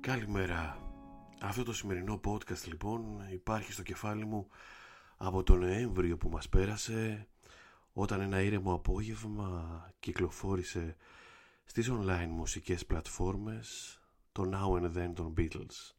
[0.00, 0.78] Καλημέρα.
[1.40, 4.48] Αυτό το σημερινό podcast λοιπόν υπάρχει στο κεφάλι μου
[5.16, 7.28] από τον Νοέμβριο που μας πέρασε
[7.92, 10.96] όταν ένα ήρεμο απόγευμα κυκλοφόρησε
[11.64, 14.00] στις online μουσικές πλατφόρμες
[14.32, 15.94] το Now and Then των Beatles.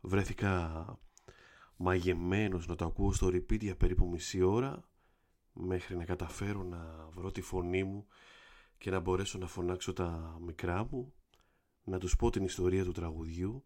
[0.00, 0.84] Βρέθηκα
[1.76, 4.88] μαγεμένος να το ακούω στο repeat για περίπου μισή ώρα
[5.52, 8.06] μέχρι να καταφέρω να βρω τη φωνή μου
[8.78, 11.12] και να μπορέσω να φωνάξω τα μικρά μου
[11.84, 13.64] να τους πω την ιστορία του τραγουδιού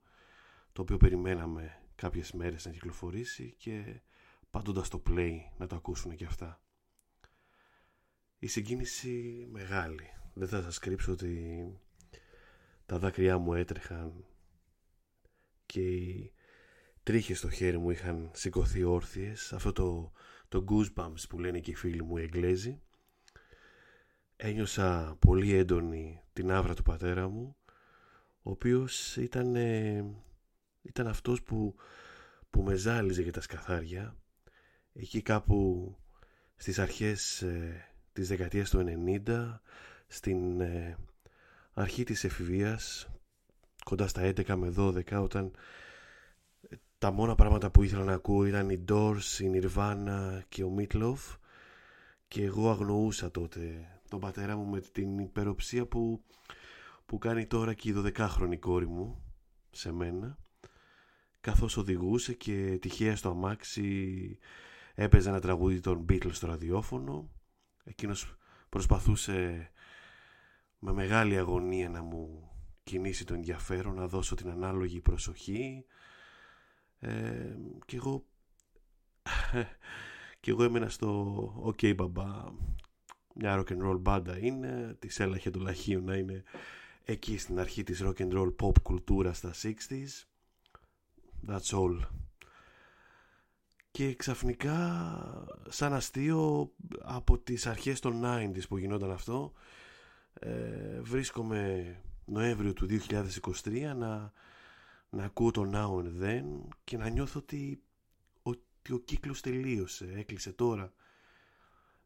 [0.73, 4.01] το οποίο περιμέναμε κάποιες μέρες να κυκλοφορήσει και
[4.51, 6.61] πάντοντας το play να το ακούσουν και αυτά.
[8.39, 10.11] Η συγκίνηση μεγάλη.
[10.35, 11.67] Δεν θα σας κρύψω ότι
[12.87, 14.25] τα δάκρυά μου έτρεχαν
[15.67, 16.33] και οι
[17.07, 19.53] τρίχες στο χέρι μου είχαν σηκωθεί όρθιες.
[19.53, 20.13] Αυτό το,
[20.49, 22.81] το goosebumps που λένε και οι φίλοι μου οι Εγγλέζοι.
[24.37, 27.57] Ένιωσα πολύ έντονη την άβρα του πατέρα μου
[28.43, 29.55] ο οποίος ήταν,
[30.83, 31.75] ήταν αυτός που,
[32.51, 34.17] που με ζάλιζε για τα σκαθάρια
[34.93, 35.91] εκεί κάπου
[36.57, 38.85] στις αρχές ε, της δεκαετίας του
[39.25, 39.59] 90
[40.07, 40.97] στην ε,
[41.73, 43.09] αρχή της εφηβείας
[43.85, 45.59] κοντά στα 11 με 12 όταν ε,
[46.99, 51.37] τα μόνα πράγματα που ήθελα να ακούω ήταν οι Doors, η Nirvana και ο Meatloaf.
[52.29, 56.25] Και εγώ αγνοούσα τότε τον πατέρα μου με την υπεροψία που
[57.07, 59.23] που κάνει τώρα και η 12χρονη κόρη μου
[59.71, 60.39] σε μένα.
[61.41, 64.39] Καθώς οδηγούσε και τυχαία στο αμάξι
[64.95, 67.31] έπαιζε ένα τραγούδι των Beatles στο ραδιόφωνο.
[67.85, 68.37] Εκείνος
[68.69, 69.71] προσπαθούσε
[70.79, 72.51] με μεγάλη αγωνία να μου
[72.83, 75.85] κινήσει το ενδιαφέρον να δώσω την ανάλογη προσοχή
[77.01, 78.25] ε, και εγώ
[80.41, 82.45] και εγώ έμενα στο ok μπαμπά
[83.35, 86.43] μια rock and roll μπάντα είναι της έλαχε το λαχείο να είναι
[87.05, 90.27] εκεί στην αρχή της rock and roll pop κουλτούρα στα 60s
[91.49, 91.99] that's all.
[93.91, 94.79] Και ξαφνικά
[95.69, 99.53] σαν αστείο από τις αρχές των 90s που γινόταν αυτό
[100.33, 104.33] ε, βρίσκομαι Νοέμβριο του 2023 να,
[105.11, 106.45] να ακούω το Now and Then
[106.85, 107.83] και να νιώθω ότι,
[108.43, 110.93] ότι ο κύκλος τελείωσε, έκλεισε τώρα.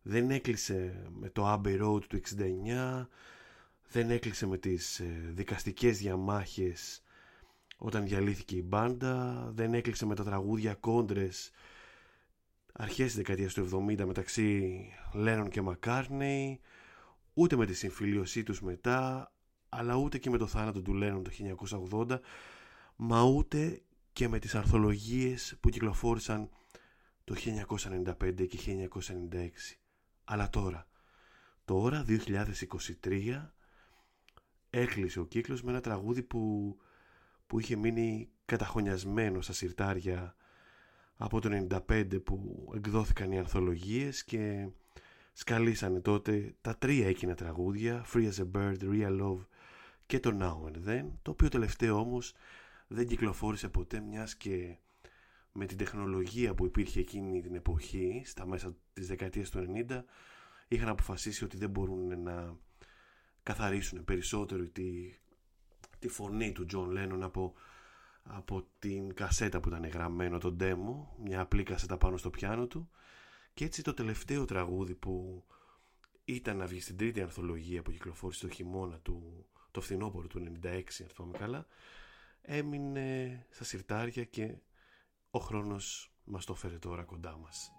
[0.03, 3.07] Δεν έκλεισε με το Abbey Road του 69
[3.93, 7.03] δεν έκλεισε με τις ε, δικαστικές διαμάχες
[7.79, 11.51] όταν διαλύθηκε η μπάντα, δεν έκλεισε με τα τραγούδια κόντρες
[12.73, 14.81] αρχές της δεκαετίας του 70 μεταξύ
[15.13, 16.61] Λένον και Μακάρνεϊ,
[17.35, 19.33] ούτε με τη συμφιλίωσή τους μετά,
[19.69, 21.31] αλλά ούτε και με το θάνατο του Λένον το
[21.91, 22.19] 1980,
[23.03, 26.49] μα ούτε και με τις αρθολογίες που κυκλοφόρησαν
[27.25, 29.49] το 1995 και 1996.
[30.25, 30.87] Αλλά τώρα,
[31.65, 32.05] τώρα
[33.03, 33.47] 2023
[34.71, 36.77] έκλεισε ο κύκλος με ένα τραγούδι που,
[37.47, 40.35] που είχε μείνει καταχωνιασμένο στα συρτάρια
[41.17, 44.69] από το 95 που εκδόθηκαν οι ανθολογίες και
[45.33, 49.47] σκαλίσανε τότε τα τρία εκείνα τραγούδια Free as a Bird, Real Love
[50.07, 52.35] και το Now and Then το οποίο τελευταίο όμως
[52.93, 54.77] δεν κυκλοφόρησε ποτέ μιας και
[55.53, 60.03] με την τεχνολογία που υπήρχε εκείνη την εποχή στα μέσα της δεκαετίας του 90
[60.69, 62.57] είχαν αποφασίσει ότι δεν μπορούν να
[63.43, 65.15] καθαρίσουν περισσότερο τη,
[65.99, 67.55] τη φωνή του Τζον Λένον από,
[68.23, 72.91] από την κασέτα που ήταν γραμμένο το demo, μια απλή κασέτα πάνω στο πιάνο του.
[73.55, 75.45] Και έτσι το τελευταίο τραγούδι που
[76.25, 80.67] ήταν να βγει στην τρίτη ανθολογία που κυκλοφόρησε το χειμώνα του, το φθινόπωρο του 96
[81.01, 81.67] αν θυμάμαι καλά
[82.53, 84.59] έμεινε στα συρτάρια και
[85.31, 87.73] ο χρόνος μας το φέρε τώρα κοντά μας.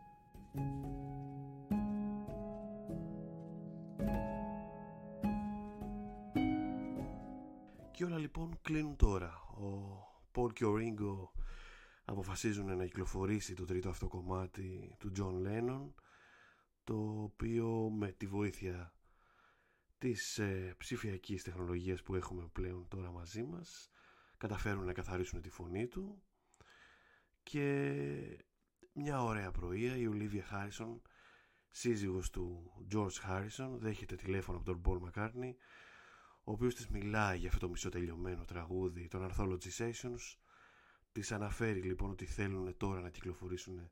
[7.91, 9.41] Και όλα λοιπόν κλείνουν τώρα.
[9.41, 9.99] Ο
[10.31, 11.31] Πολ και ο Ρίγκο
[12.05, 15.93] αποφασίζουν να κυκλοφορήσει το τρίτο αυτό κομμάτι του John Lennon
[16.83, 18.93] το οποίο με τη βοήθεια
[19.97, 23.91] της ε, ψηφιακής τεχνολογίας που έχουμε πλέον τώρα μαζί μας
[24.41, 26.23] καταφέρουν να καθαρίσουν τη φωνή του.
[27.43, 28.45] Και
[28.93, 31.01] μια ωραία πρωία η Ολίβια Χάρισον
[31.69, 35.53] σύζυγος του George Harrison δέχεται τηλέφωνο από τον Paul McCartney
[36.43, 40.35] ο οποίος της μιλάει για αυτό το μισοτελειωμένο τραγούδι των Anthology Sessions.
[41.11, 43.91] Της αναφέρει λοιπόν ότι θέλουν τώρα να κυκλοφορήσουν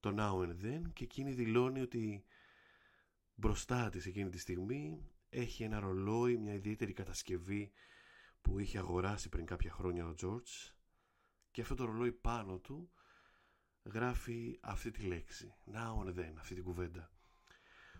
[0.00, 2.24] το Now and Then και εκείνη δηλώνει ότι
[3.34, 7.72] μπροστά της εκείνη τη στιγμή έχει ένα ρολόι, μια ιδιαίτερη κατασκευή
[8.46, 10.72] που είχε αγοράσει πριν κάποια χρόνια ο George
[11.50, 12.90] και αυτό το ρολόι πάνω του
[13.82, 15.54] γράφει αυτή τη λέξη.
[15.72, 17.10] Now and then αυτή την κουβέντα.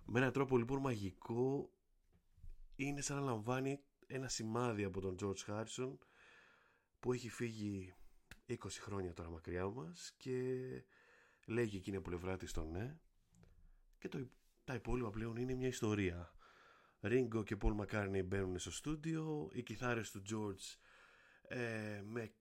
[0.05, 1.71] Με έναν τρόπο λοιπόν μαγικό
[2.77, 5.97] είναι σαν να λαμβάνει ένα σημάδι από τον George Harrison
[7.01, 7.95] που έχει φύγει
[8.49, 10.63] 20 χρόνια τώρα μακριά μας και
[11.47, 12.99] λέγει εκείνη από πλευρά της το ναι.
[13.99, 14.29] Και το,
[14.65, 16.36] τα υπόλοιπα πλέον είναι μια ιστορία
[17.01, 20.79] Ringo και Paul McCartney μπαίνουν στο στούντιο οι κιθάρες του George
[21.49, 22.33] ε, με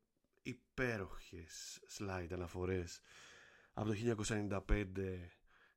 [0.42, 3.02] υπέροχες slide αναφορές
[3.74, 3.96] από το
[4.68, 4.86] 1995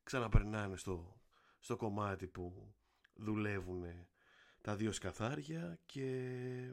[0.02, 1.20] ξαναπερνάνε στο,
[1.58, 2.74] στο κομμάτι που
[3.14, 3.84] δουλεύουν
[4.60, 6.72] τα δύο σκαθάρια και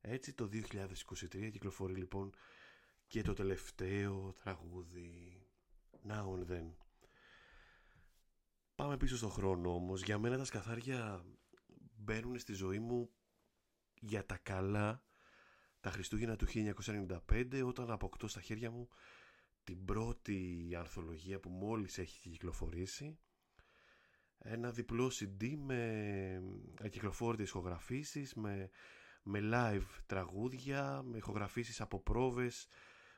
[0.00, 2.34] έτσι το 2023 κυκλοφορεί λοιπόν
[3.06, 5.42] και το τελευταίο τραγούδι
[6.06, 6.87] Now and Then.
[8.78, 10.02] Πάμε πίσω στον χρόνο όμως.
[10.02, 11.24] Για μένα τα σκαθάρια
[11.96, 13.10] μπαίνουν στη ζωή μου
[14.00, 15.02] για τα καλά.
[15.80, 16.46] Τα Χριστούγεννα του
[17.28, 18.88] 1995 όταν αποκτώ στα χέρια μου
[19.64, 23.18] την πρώτη ανθολογία που μόλις έχει κυκλοφορήσει.
[24.38, 26.42] Ένα διπλό CD με
[26.80, 28.70] ακυκλοφόρητες ηχογραφήσεις με,
[29.22, 32.66] με live τραγούδια με ηχογραφήσεις από πρόβες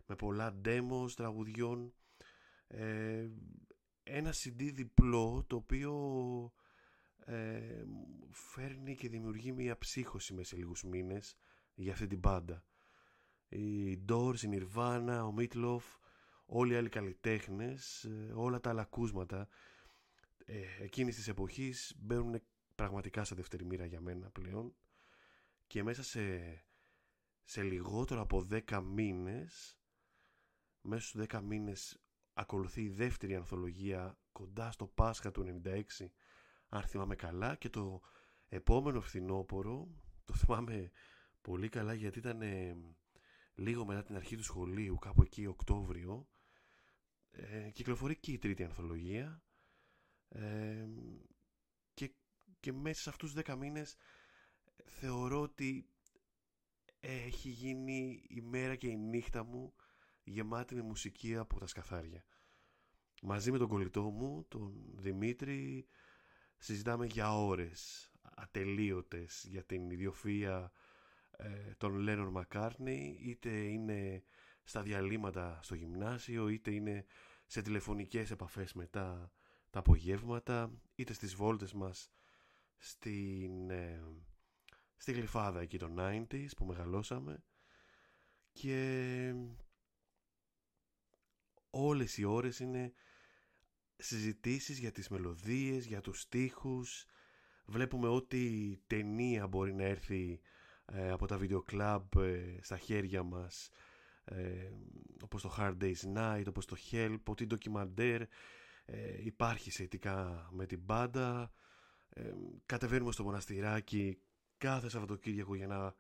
[0.06, 1.92] με πολλά demos τραγουδιών.
[2.66, 3.28] Ε,
[4.02, 5.92] ένα CD διπλό το οποίο
[7.24, 7.84] ε,
[8.30, 11.36] φέρνει και δημιουργεί μια ψύχωση μέσα σε λίγους μήνες
[11.74, 12.64] για αυτή την μπάντα
[13.50, 15.82] οι Doors, η Nirvana, ο Meatloaf
[16.46, 19.48] όλοι οι άλλοι καλλιτέχνες ε, όλα τα άλλα ακούσματα
[20.44, 22.42] ε, εκείνης της εποχής μπαίνουν
[22.74, 24.74] πραγματικά σε δεύτερη μοίρα για μένα πλέον.
[25.66, 26.64] Και μέσα σε,
[27.44, 29.78] σε λιγότερο από 10 μήνες
[30.80, 32.00] μέσα στους 10 μήνες
[32.40, 35.82] ακολουθεί η δεύτερη ανθολογία κοντά στο Πάσχα του 96
[36.68, 38.00] αν θυμάμαι καλά και το
[38.48, 39.88] επόμενο φθινόπωρο
[40.24, 40.90] το θυμάμαι
[41.40, 42.40] πολύ καλά γιατί ήταν
[43.54, 46.28] λίγο μετά την αρχή του σχολείου κάπου εκεί Οκτώβριο
[47.30, 49.42] ε, κυκλοφορεί και η τρίτη ανθολογία
[50.28, 50.88] ε,
[51.94, 52.12] και,
[52.60, 53.96] και μέσα σε αυτούς τους 10 μήνες
[54.84, 55.88] θεωρώ ότι
[57.00, 59.74] έχει γίνει η μέρα και η νύχτα μου
[60.24, 62.24] γεμάτη με μουσική από τα σκαθάρια.
[63.20, 65.86] Μαζί με τον κολλητό μου, τον Δημήτρη,
[66.58, 70.72] συζητάμε για ώρες ατελείωτες για την ιδιοφία
[71.36, 74.24] ε, των Λένον Μακάρνι, είτε είναι
[74.62, 77.04] στα διαλύματα στο γυμνάσιο, είτε είναι
[77.46, 79.32] σε τηλεφωνικές επαφές μετά
[79.70, 82.10] τα απογεύματα, είτε στις βόλτες μας
[82.76, 84.02] στην, ε,
[84.96, 87.44] στη γλυφάδα εκεί των 90s που μεγαλώσαμε.
[88.52, 89.34] Και
[91.70, 92.92] όλες οι ώρες είναι
[94.00, 97.06] συζητήσεις για τις μελωδίες, για τους στίχους.
[97.66, 100.40] Βλέπουμε ότι ταινία μπορεί να έρθει
[100.84, 103.70] ε, από τα βίντεο κλαμπ ε, στα χέρια μας.
[104.24, 104.70] Ε,
[105.22, 108.20] όπως το Hard Day's Night, όπως το Help, ότι ντοκιμαντέρ
[108.84, 111.52] ε, υπάρχει σχετικά με την μπάντα
[112.08, 112.30] ε,
[112.66, 114.18] κατεβαίνουμε στο μοναστηράκι
[114.58, 115.94] κάθε Σαββατοκύριακο για να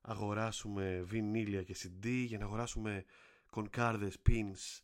[0.00, 3.04] αγοράσουμε βινίλια και CD για να αγοράσουμε
[3.50, 4.80] κονκάρδες, pins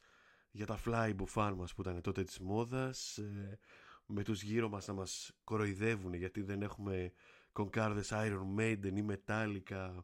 [0.51, 3.59] για τα fly μπουφάν μας που ήταν τότε της μόδας ε,
[4.07, 7.13] με τους γύρω μας να μας κοροϊδεύουν γιατί δεν έχουμε
[7.53, 9.99] κονκάρδες Iron Maiden ή Metallica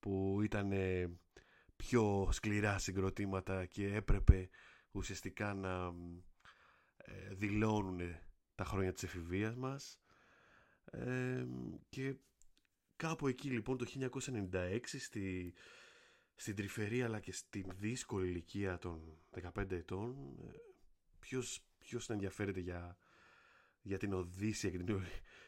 [0.00, 0.72] που ήταν
[1.76, 4.48] πιο σκληρά συγκροτήματα και έπρεπε
[4.90, 5.94] ουσιαστικά να
[6.96, 8.00] ε, δηλώνουν
[8.54, 10.00] τα χρόνια της εφηβείας μας.
[10.84, 11.46] Ε,
[11.88, 12.16] και
[12.96, 13.86] κάπου εκεί λοιπόν το
[14.52, 15.54] 1996 στη,
[16.40, 19.18] στην τρυφερή αλλά και στην δύσκολη ηλικία των
[19.54, 20.50] 15 ετών ε,
[21.18, 22.98] ποιος, ποιος ενδιαφέρεται για,
[23.82, 25.00] για την Οδύσσια και την,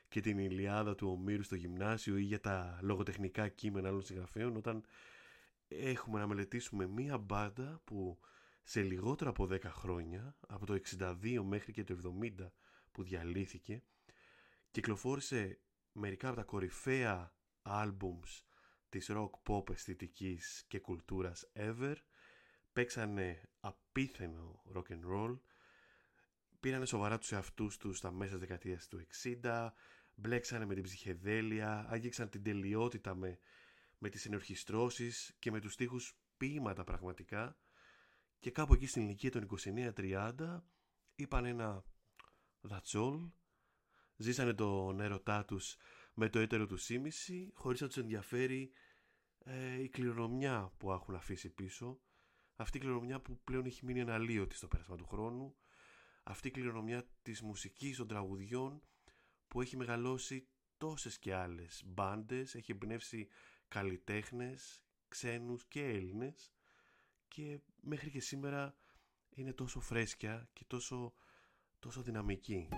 [0.09, 4.85] και την Ηλιάδα του Ομήρου στο γυμνάσιο ή για τα λογοτεχνικά κείμενα άλλων συγγραφέων όταν
[5.69, 8.19] έχουμε να μελετήσουμε μία μπάντα που
[8.63, 12.47] σε λιγότερο από 10 χρόνια, από το 62 μέχρι και το 70
[12.93, 13.83] που διαλύθηκε,
[14.71, 15.61] κυκλοφόρησε
[15.93, 18.45] μερικά από τα κορυφαία άλμπουμς
[18.91, 21.95] της rock pop αισθητικής και κουλτούρας ever,
[22.73, 25.39] παίξανε απίθενο rock and roll,
[26.61, 29.07] πήρανε σοβαρά τους εαυτούς τους στα μέσα της δεκαετίας του
[29.43, 29.69] 60,
[30.15, 33.39] μπλέξανε με την ψυχεδέλεια, άγγιξαν την τελειότητα με,
[33.99, 37.57] με τις ενορχιστρώσεις και με τους στίχους ποίηματα πραγματικά,
[38.39, 39.49] και κάπου εκεί στην ηλικία των
[39.95, 40.63] 29-30
[41.15, 41.85] είπαν ένα
[42.69, 43.31] That's all.
[44.17, 45.77] Ζήσανε τον έρωτά τους
[46.21, 48.73] με το έτερο του σήμιση χωρίς να τους ενδιαφέρει
[49.39, 52.01] ε, η κληρονομιά που έχουν αφήσει πίσω.
[52.57, 55.57] Αυτή η κληρονομιά που πλέον έχει μείνει αναλύωτη στο πέρασμα του χρόνου.
[56.23, 58.83] Αυτή η κληρονομιά της μουσικής, των τραγουδιών
[59.49, 60.49] που έχει μεγαλώσει
[60.79, 63.29] τόσες και άλλες μπάντες, έχει εμπνεύσει
[63.69, 66.53] καλλιτέχνες, ξένους και Έλληνες
[67.29, 68.75] και μέχρι και σήμερα
[69.31, 71.13] είναι τόσο φρέσκια και τόσο,
[71.79, 72.69] τόσο δυναμική.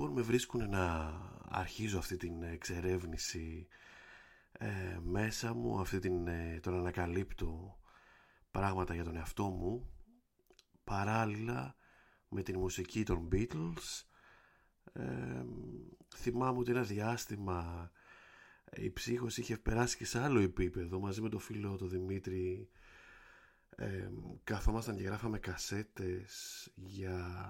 [0.00, 1.12] Λοιπόν με βρίσκουν να
[1.48, 3.66] αρχίζω αυτή την εξερεύνηση
[4.52, 7.78] ε, μέσα μου, αυτή την, ε, τον ανακαλύπτω
[8.50, 9.90] πράγματα για τον εαυτό μου
[10.84, 11.76] παράλληλα
[12.28, 14.04] με την μουσική των Beatles.
[14.92, 15.44] Ε,
[16.16, 17.90] θυμάμαι ότι ένα διάστημα
[18.72, 22.68] η ψύχος είχε περάσει και σε άλλο επίπεδο μαζί με τον φίλο τον Δημήτρη.
[23.76, 24.10] Ε,
[24.44, 27.44] καθόμασταν και γράφαμε κασέτες για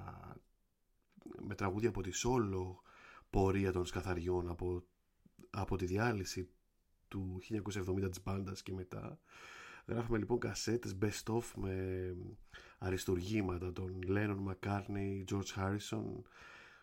[1.38, 2.82] με τραγούδια από τη σόλο
[3.30, 4.84] πορεία των σκαθαριών από,
[5.50, 6.48] από τη διάλυση
[7.08, 9.18] του 1970 της μπάντας και μετά.
[9.86, 12.14] Γράφαμε λοιπόν κασέτες best of με
[12.78, 16.22] αριστουργήματα των Lennon McCartney, George Harrison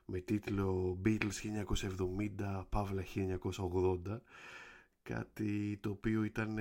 [0.05, 1.65] με τίτλο Beatles
[2.37, 4.19] 1970 Παύλα 1980
[5.03, 6.57] κάτι το οποίο ήταν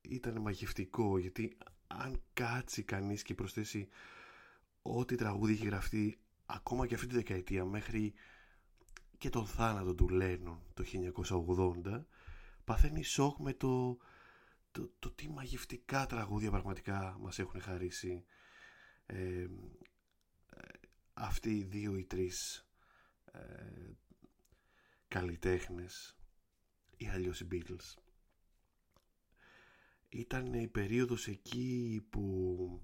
[0.00, 3.88] ήταν μαγευτικό γιατί αν κάτσει κανείς και προσθέσει
[4.82, 6.18] ό,τι τραγούδι έχει γραφτεί
[6.54, 8.14] ακόμα και αυτή τη δεκαετία μέχρι
[9.18, 10.84] και τον θάνατο του Λένον το
[11.84, 12.04] 1980
[12.64, 13.98] παθαίνει σοκ με το,
[14.70, 18.24] το, το τι μαγευτικά τραγούδια πραγματικά μας έχουν χαρίσει
[19.06, 19.46] ε,
[21.14, 22.66] αυτοί οι δύο ή τρεις
[23.32, 23.40] ε,
[25.08, 26.16] καλλιτέχνες
[26.96, 27.94] ή αλλιώς οι Beatles.
[30.08, 32.82] Ήταν η περίοδος εκεί που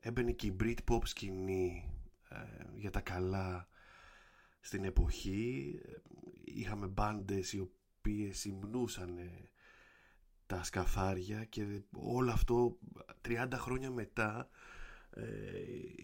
[0.00, 1.97] έμπαινε και η Britpop σκηνή ε,
[2.74, 3.68] για τα καλά
[4.60, 5.74] στην εποχή
[6.44, 9.18] είχαμε μπάντες οι οποίες υμνούσαν
[10.46, 12.78] τα σκαθάρια και όλο αυτό
[13.28, 14.48] 30 χρόνια μετά
[15.10, 15.24] ε,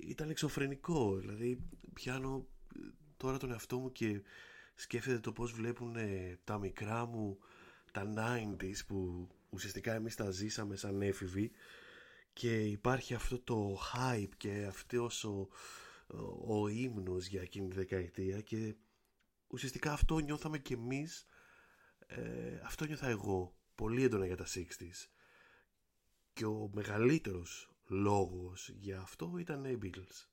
[0.00, 1.16] ήταν εξωφρενικό.
[1.16, 1.60] Δηλαδή
[1.92, 2.46] πιάνω
[3.16, 4.22] τώρα τον εαυτό μου και
[4.74, 5.96] σκέφτεται το πως βλέπουν
[6.44, 7.38] τα μικρά μου
[7.92, 11.50] τα 90s που ουσιαστικά εμείς τα ζήσαμε σαν έφηβοι
[12.32, 15.48] και υπάρχει αυτό το hype και αυτός ο,
[16.46, 18.74] ο ύμνος για εκείνη τη δεκαετία και
[19.46, 21.26] ουσιαστικά αυτό νιώθαμε κι εμείς
[22.06, 25.08] ε, αυτό νιώθα εγώ πολύ έντονα για τα 60's
[26.32, 30.26] και ο μεγαλύτερος λόγος για αυτό ήταν οι Beatles.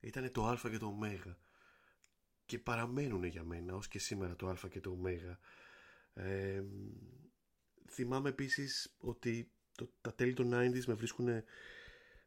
[0.00, 1.36] Ήταν το α και το ω.
[2.46, 5.08] Και παραμένουν για μένα ως και σήμερα το α και το ω.
[6.20, 6.64] Ε,
[7.90, 11.26] θυμάμαι επίσης ότι το, τα τέλη των 90s με βρίσκουν,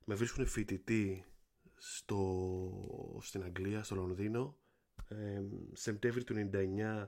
[0.05, 1.25] με βρίσκουν φοιτητή
[1.83, 4.57] στο, στην Αγγλία, στο Λονδίνο.
[5.07, 5.41] Ε,
[5.73, 7.07] Σεπτέμβρη του 99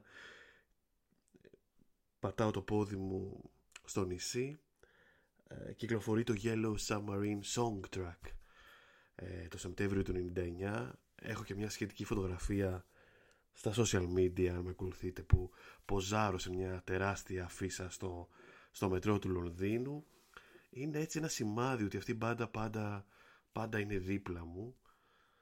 [2.20, 3.50] πατάω το πόδι μου
[3.84, 4.60] στο νησί.
[5.48, 8.32] Ε, κυκλοφορεί το Yellow Submarine Song Track
[9.16, 10.92] ε, το Σεπτέμβριο του 99.
[11.16, 12.86] Έχω και μια σχετική φωτογραφία
[13.52, 15.52] στα social media αν με ακολουθείτε που
[15.86, 18.30] ποζάρω σε μια τεράστια αφίσα στο,
[18.72, 20.06] στο μετρό του Λονδίνου
[20.70, 23.06] είναι έτσι ένα σημάδι ότι αυτή η μπάντα πάντα,
[23.54, 24.76] πάντα είναι δίπλα μου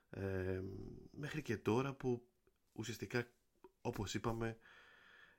[0.10, 0.62] ε,
[1.12, 2.28] μέχρι και τώρα που
[2.74, 3.28] ουσιαστικά
[3.82, 4.58] όπως είπαμε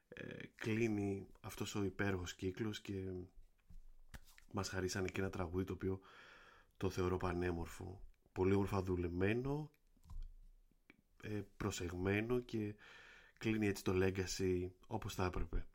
[0.09, 3.13] ε, κλείνει αυτός ο υπέροχος κύκλος και
[4.53, 6.01] μας χαρίσανε και ένα τραγούδι το οποίο
[6.77, 8.03] το θεωρώ πανέμορφο.
[8.33, 9.71] Πολύ όμορφα δουλεμένο
[11.23, 12.75] ε, προσεγμένο και
[13.39, 15.67] κλείνει έτσι το legacy όπως θα έπρεπε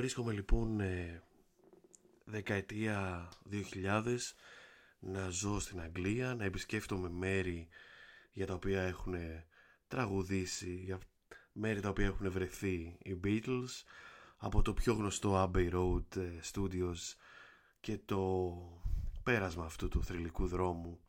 [0.00, 1.22] Βρίσκομαι λοιπόν ε,
[2.24, 4.16] δεκαετία 2000
[4.98, 7.68] να ζω στην Αγγλία, να επισκέφτομαι μέρη
[8.32, 9.14] για τα οποία έχουν
[9.88, 10.98] τραγουδήσει, για
[11.52, 13.84] μέρη τα οποία έχουν βρεθεί οι Beatles,
[14.36, 17.16] από το πιο γνωστό Abbey Road ε, Studios
[17.80, 18.52] και το
[19.22, 21.00] πέρασμα αυτού του θρηλυκού δρόμου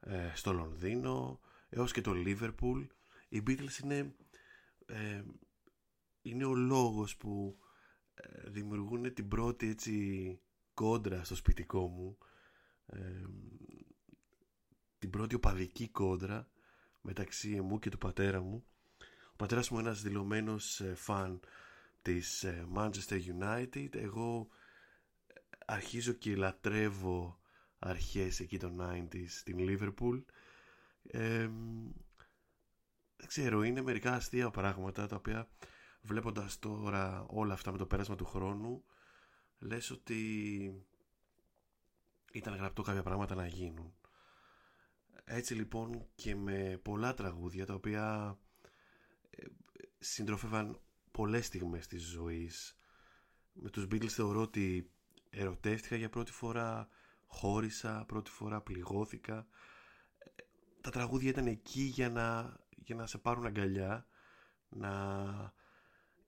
[0.00, 2.86] ε, στο Λονδίνο έως και το Liverpool.
[3.28, 4.14] Οι Beatles είναι,
[6.22, 7.58] είναι ο λόγος που
[8.44, 10.40] δημιουργούν την πρώτη έτσι
[10.74, 12.18] κόντρα στο σπιτικό μου.
[14.98, 16.50] Την πρώτη οπαδική κόντρα
[17.00, 18.64] μεταξύ εμού και του πατέρα μου.
[19.32, 21.40] Ο πατέρας μου είναι ένας δηλωμένος ε, φαν
[22.02, 23.94] της ε, Manchester United.
[23.94, 24.48] Εγώ
[25.66, 27.40] αρχίζω και λατρεύω
[27.78, 30.22] αρχές εκεί των 90s στην Liverpool
[31.02, 31.48] ε,
[33.16, 35.48] δεν ξέρω είναι μερικά αστεία πράγματα τα οποία
[36.02, 38.84] βλέποντας τώρα όλα αυτά με το πέρασμα του χρόνου
[39.58, 40.20] λες ότι
[42.32, 43.94] ήταν γραπτό κάποια πράγματα να γίνουν
[45.24, 48.38] Έτσι λοιπόν και με πολλά τραγούδια τα οποία
[49.30, 49.46] ε,
[49.98, 50.80] συντροφεύαν
[51.10, 52.78] πολλές στιγμές της ζωής.
[53.52, 54.90] Με τους Beatles θεωρώ ότι
[55.30, 56.88] ερωτεύτηκα για πρώτη φορά,
[57.26, 59.46] χώρισα πρώτη φορά, πληγώθηκα.
[60.80, 64.06] Τα τραγούδια ήταν εκεί για να, για να σε πάρουν αγκαλιά,
[64.68, 65.52] να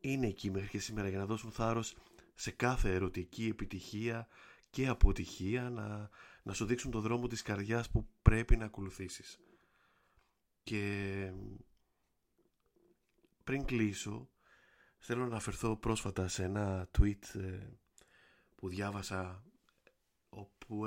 [0.05, 1.97] είναι εκεί μέχρι και σήμερα για να δώσουν θάρρος
[2.35, 4.29] σε κάθε ερωτική επιτυχία
[4.71, 6.11] και αποτυχία να,
[6.43, 9.39] να σου δείξουν το δρόμο της καρδιάς που πρέπει να ακολουθήσεις.
[10.63, 11.33] Και
[13.45, 14.29] πριν κλείσω
[14.99, 17.59] θέλω να αναφερθώ πρόσφατα σε ένα tweet ε,
[18.57, 19.45] που διάβασα
[20.29, 20.87] όπου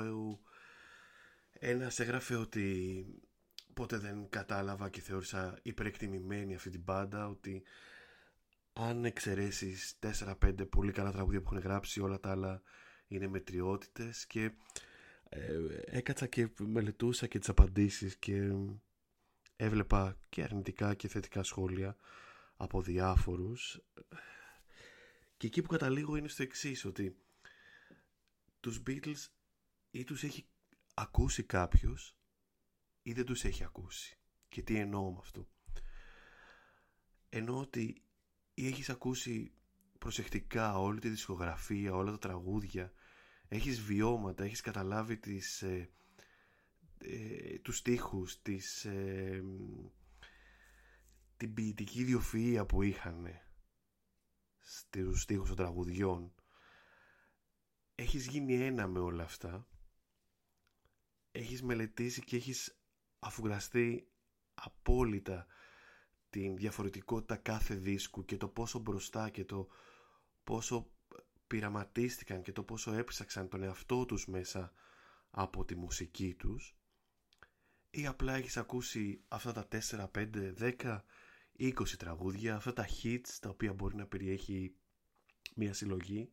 [1.52, 3.06] ένας έγραφε ότι
[3.74, 7.62] ποτέ δεν κατάλαβα και θεώρησα υπερεκτιμημένη αυτή την μπάντα ότι
[8.78, 12.62] αν εξαιρέσεις 4-5 πολύ καλά τραγούδια που έχουν γράψει όλα τα άλλα
[13.08, 14.52] είναι μετριότητες και
[15.28, 18.52] ε, έκατσα και μελετούσα και τις απαντήσεις και
[19.56, 21.96] έβλεπα και αρνητικά και θετικά σχόλια
[22.56, 23.80] από διάφορους.
[25.36, 27.16] Και εκεί που καταλήγω είναι στο εξής ότι
[28.60, 29.26] τους Beatles
[29.90, 30.46] ή τους έχει
[30.94, 32.16] ακούσει κάποιος
[33.02, 34.18] ή δεν τους έχει ακούσει.
[34.48, 35.48] Και τι εννοώ με αυτό.
[37.28, 38.05] Εννοώ ότι
[38.58, 39.52] ή έχεις ακούσει
[39.98, 42.92] προσεκτικά όλη τη δισκογραφία, όλα τα τραγούδια;
[43.48, 45.90] Έχεις βιώματα, έχεις καταλάβει τις, ε,
[46.98, 49.42] ε, τους στίχους, τις, ε,
[51.36, 53.26] την ποιητική ιδιοφυΐα που είχαν
[54.58, 56.34] στους στίχους των τραγουδιών;
[57.94, 59.68] Έχεις γίνει ένα με όλα αυτά;
[61.32, 62.78] Έχεις μελετήσει και έχεις
[63.18, 64.08] αφουγκραστεί
[64.54, 65.46] απόλυτα
[66.30, 69.68] την διαφορετικότητα κάθε δίσκου και το πόσο μπροστά και το
[70.44, 70.90] πόσο
[71.46, 74.72] πειραματίστηκαν και το πόσο έψαξαν τον εαυτό τους μέσα
[75.30, 76.76] από τη μουσική τους
[77.90, 81.00] ή απλά έχεις ακούσει αυτά τα 4, 5, 10,
[81.58, 84.74] 20 τραγούδια, αυτά τα hits τα οποία μπορεί να περιέχει
[85.54, 86.30] μια συλλογή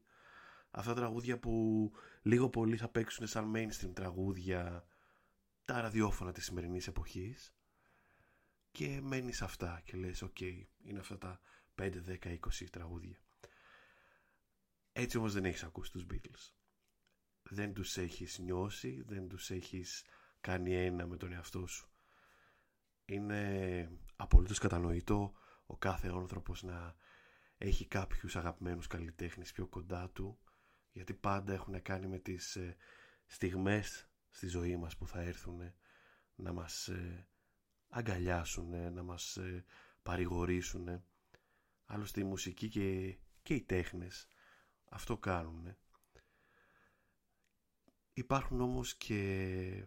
[0.71, 4.85] αυτά τα τραγούδια που λίγο πολύ θα παίξουν σαν mainstream τραγούδια
[5.65, 7.55] τα ραδιόφωνα της σημερινής εποχής
[8.73, 11.41] και μένεις αυτά και λες οκ είναι αυτά τα
[11.75, 12.37] 5, 10, 20
[12.71, 13.23] τραγούδια
[14.93, 16.51] έτσι όμως δεν έχεις ακούσει τους Beatles.
[17.43, 20.05] Δεν τους έχεις νιώσει δεν τους έχεις
[20.41, 21.91] κάνει ένα με τον εαυτό σου.
[23.05, 25.33] Είναι απολύτως κατανοητό
[25.65, 26.95] ο κάθε άνθρωπος να
[27.57, 30.39] έχει κάποιους αγαπημένους καλλιτέχνες πιο κοντά του
[30.91, 32.75] γιατί πάντα έχουν κάνει με τις ε,
[33.25, 35.73] στιγμές στη ζωή μας που θα έρθουν
[36.35, 37.27] να μας ε,
[37.93, 39.63] αγκαλιάσουν, να μας ε,
[40.03, 41.03] παρηγορήσουν.
[41.85, 44.27] Άλλωστε η μουσική και, και οι τέχνες
[44.89, 45.75] αυτό κάνουν.
[48.13, 49.85] Υπάρχουν όμως και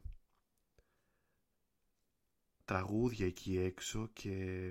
[2.64, 4.70] τραγούδια εκεί έξω και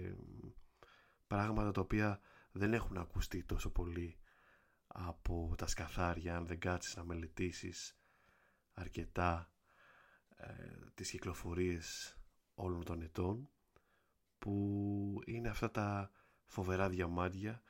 [1.28, 2.20] πράγματα τα οποία
[2.52, 4.18] δεν έχουν ακουστεί τόσο πολύ
[4.88, 7.98] από τα σκαθάρια αν δεν κάτσεις να μελετήσεις
[8.74, 9.52] αρκετά
[10.38, 10.54] ε,
[10.94, 12.18] τις κυκλοφορίες
[12.56, 13.50] όλων των ετών
[14.38, 16.12] που είναι αυτά τα
[16.46, 17.62] φοβερά διαμάντια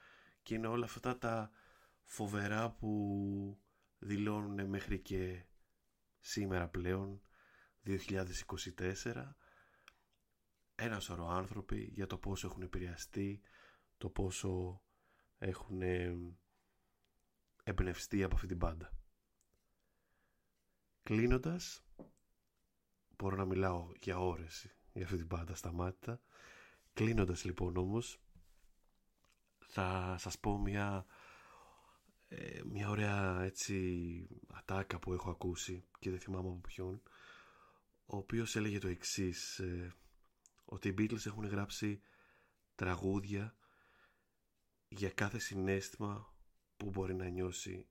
[0.43, 1.52] και είναι όλα αυτά τα
[2.04, 3.60] φοβερά που
[4.00, 5.45] δηλώνουν μέχρι και
[6.19, 7.21] σήμερα πλέον
[7.86, 9.32] 2024
[10.76, 13.41] ένα σωρό άνθρωποι για το πόσο έχουν επηρεαστεί
[13.98, 14.82] το πόσο
[15.38, 15.82] έχουν
[17.63, 18.91] εμπνευστεί από αυτή την πάντα.
[21.04, 21.86] Κλείνοντας,
[23.17, 26.21] μπορώ να μιλάω για ώρες για αυτή την πάντα σταμάτητα.
[26.93, 28.19] Κλείνοντας λοιπόν όμως,
[29.60, 31.06] θα σας πω μια,
[32.28, 37.01] ε, μια ωραία έτσι ατάκα που έχω ακούσει και δεν θυμάμαι από ποιον,
[38.06, 39.93] ο οποίος έλεγε το εξής, ε,
[40.65, 42.01] ότι οι Beatles έχουν γράψει
[42.75, 43.56] τραγούδια
[44.88, 46.34] για κάθε συνέστημα
[46.78, 47.88] που μπορεί να νιώσει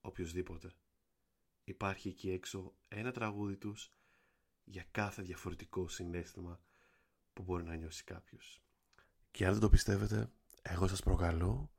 [0.00, 0.72] οποιοδήποτε.
[1.64, 3.92] Υπάρχει εκεί έξω ένα τραγούδι τους
[4.64, 6.60] για κάθε διαφορετικό συνέστημα
[7.32, 8.62] που μπορεί να νιώσει κάποιος.
[9.30, 10.30] Και αν δεν το πιστεύετε,
[10.62, 11.70] εγώ σας προκαλώ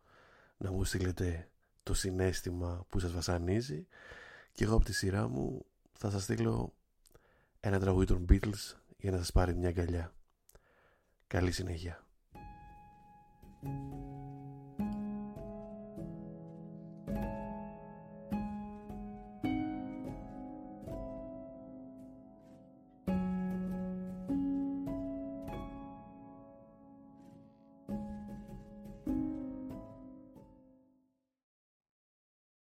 [0.57, 1.49] να μου στείλετε
[1.83, 3.87] το συνέστημα που σας βασανίζει
[4.51, 6.73] και εγώ από τη σειρά μου θα σας στείλω
[7.59, 10.13] ένα τραγούδι των Beatles για να σας πάρει μια αγκαλιά.
[11.27, 12.05] Καλή συνέχεια.